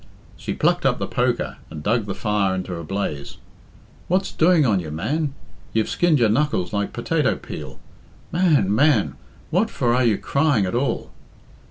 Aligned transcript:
She 0.35 0.55
plucked 0.55 0.83
up 0.83 0.97
the 0.97 1.05
poker, 1.05 1.57
and 1.69 1.83
dug 1.83 2.05
the 2.07 2.15
fire 2.15 2.55
into 2.55 2.73
a 2.73 2.83
blaze. 2.83 3.37
"What's 4.07 4.31
doing 4.31 4.65
on 4.65 4.79
you, 4.79 4.89
man? 4.89 5.35
You've 5.73 5.91
skinned 5.91 6.17
your 6.17 6.27
knuckles 6.27 6.73
like 6.73 6.91
potato 6.91 7.35
peel. 7.35 7.77
Man, 8.31 8.73
man, 8.73 9.13
what 9.51 9.69
for 9.69 9.93
are 9.93 10.03
you 10.03 10.17
crying, 10.17 10.65
at 10.65 10.73
all?" 10.73 11.11